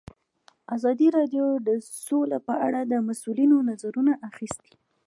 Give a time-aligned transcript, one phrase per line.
[0.75, 1.69] ازادي راډیو د
[2.05, 4.73] سوله په اړه د مسؤلینو نظرونه اخیستي.